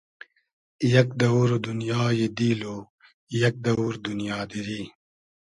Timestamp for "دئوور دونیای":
1.19-2.23